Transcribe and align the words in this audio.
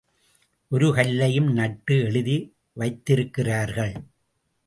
ஒரு 0.67 0.93
கல்லையும் 0.93 1.53
நட்டு 1.53 1.95
எழுதி 1.99 2.37
வைதிருக்கிறார்கள். 2.73 3.93